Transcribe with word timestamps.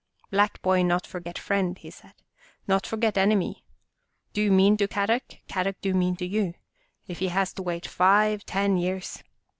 "Black 0.31 0.59
boy 0.63 0.81
not 0.81 1.05
forget 1.05 1.37
friend," 1.37 1.77
he 1.77 1.91
said." 1.91 2.15
Not 2.67 2.87
forget 2.87 3.19
enemy. 3.19 3.63
Do 4.33 4.49
mean 4.51 4.75
to 4.77 4.87
Kadok, 4.87 5.21
Ka 5.47 5.61
dok 5.61 5.75
do 5.79 5.93
mean 5.93 6.15
to 6.15 6.25
you, 6.25 6.55
if 7.05 7.19
he 7.19 7.27
has 7.27 7.53
to 7.53 7.61
wait 7.61 7.85
five, 7.85 8.43
ten 8.43 8.77
years. 8.77 9.21